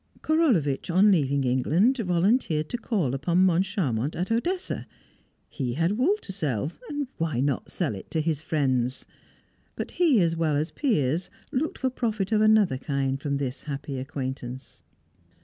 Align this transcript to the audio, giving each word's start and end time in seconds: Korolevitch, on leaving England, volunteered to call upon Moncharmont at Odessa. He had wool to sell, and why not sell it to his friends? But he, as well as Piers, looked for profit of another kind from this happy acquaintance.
Korolevitch, 0.23 0.89
on 0.89 1.11
leaving 1.11 1.43
England, 1.43 1.97
volunteered 1.99 2.69
to 2.69 2.77
call 2.79 3.13
upon 3.13 3.45
Moncharmont 3.45 4.15
at 4.15 4.31
Odessa. 4.31 4.87
He 5.47 5.73
had 5.73 5.91
wool 5.95 6.15
to 6.23 6.31
sell, 6.33 6.71
and 6.89 7.07
why 7.17 7.39
not 7.39 7.69
sell 7.69 7.93
it 7.93 8.09
to 8.09 8.19
his 8.19 8.41
friends? 8.41 9.05
But 9.75 9.91
he, 9.91 10.19
as 10.19 10.35
well 10.35 10.55
as 10.55 10.71
Piers, 10.71 11.29
looked 11.51 11.77
for 11.77 11.91
profit 11.91 12.31
of 12.31 12.41
another 12.41 12.79
kind 12.79 13.21
from 13.21 13.37
this 13.37 13.65
happy 13.65 13.99
acquaintance. 13.99 14.81